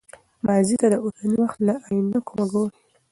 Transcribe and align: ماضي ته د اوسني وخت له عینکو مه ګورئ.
ماضي 0.45 0.75
ته 0.81 0.87
د 0.93 0.95
اوسني 1.03 1.35
وخت 1.41 1.59
له 1.67 1.73
عینکو 1.85 2.31
مه 2.37 2.45
ګورئ. 2.51 2.71